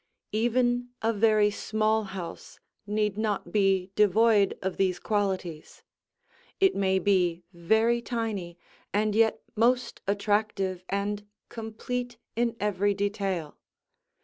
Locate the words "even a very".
0.31-1.51